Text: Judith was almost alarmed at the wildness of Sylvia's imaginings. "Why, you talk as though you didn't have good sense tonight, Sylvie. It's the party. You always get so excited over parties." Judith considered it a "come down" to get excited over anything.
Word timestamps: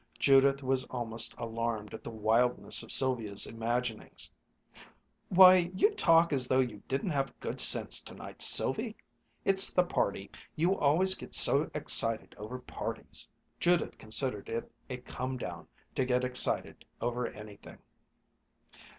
Judith 0.17 0.63
was 0.63 0.83
almost 0.85 1.35
alarmed 1.37 1.93
at 1.93 2.03
the 2.03 2.09
wildness 2.09 2.81
of 2.81 2.91
Sylvia's 2.91 3.45
imaginings. 3.45 4.33
"Why, 5.29 5.69
you 5.75 5.91
talk 5.93 6.33
as 6.33 6.47
though 6.47 6.59
you 6.59 6.81
didn't 6.87 7.11
have 7.11 7.39
good 7.39 7.61
sense 7.61 8.01
tonight, 8.01 8.41
Sylvie. 8.41 8.95
It's 9.45 9.71
the 9.71 9.83
party. 9.83 10.31
You 10.55 10.75
always 10.75 11.13
get 11.13 11.35
so 11.35 11.69
excited 11.75 12.33
over 12.39 12.57
parties." 12.57 13.29
Judith 13.59 13.99
considered 13.99 14.49
it 14.49 14.71
a 14.89 14.97
"come 14.97 15.37
down" 15.37 15.67
to 15.93 16.03
get 16.03 16.23
excited 16.23 16.83
over 16.99 17.27
anything. 17.27 17.77